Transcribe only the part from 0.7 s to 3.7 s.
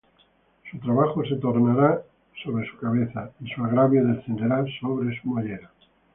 Su trabajo se tornará sobre su cabeza, Y su